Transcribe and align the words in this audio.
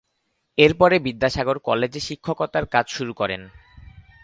এরপরে 0.57 0.95
বিদ্যাসাগর 0.99 1.57
কলেজে 1.59 1.99
শিক্ষকতার 1.99 2.65
কাজ 2.65 2.85
শুরু 2.89 3.13
করেন। 3.13 3.41